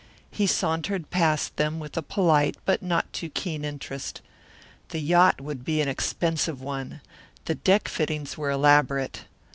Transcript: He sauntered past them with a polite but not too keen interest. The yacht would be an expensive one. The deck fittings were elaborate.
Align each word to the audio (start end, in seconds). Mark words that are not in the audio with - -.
He 0.31 0.47
sauntered 0.47 1.11
past 1.11 1.57
them 1.57 1.79
with 1.79 1.95
a 1.95 2.01
polite 2.01 2.57
but 2.65 2.81
not 2.81 3.13
too 3.13 3.29
keen 3.29 3.63
interest. 3.63 4.19
The 4.89 4.97
yacht 4.97 5.39
would 5.39 5.63
be 5.63 5.79
an 5.79 5.87
expensive 5.87 6.59
one. 6.59 7.01
The 7.45 7.53
deck 7.53 7.87
fittings 7.87 8.35
were 8.35 8.49
elaborate. 8.49 9.25